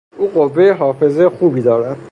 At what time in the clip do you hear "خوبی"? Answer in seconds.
1.29-1.61